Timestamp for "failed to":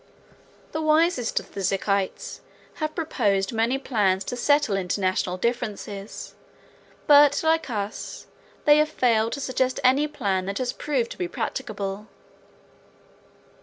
8.89-9.39